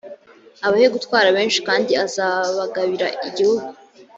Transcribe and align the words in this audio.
abahe 0.67 0.87
gutwara 0.95 1.27
benshi 1.37 1.59
kandi 1.67 1.91
azabagabira 2.05 3.07
igihugu 3.27 3.67